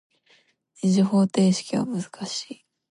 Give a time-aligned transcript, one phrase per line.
[0.81, 2.65] 二次方程式は難しい。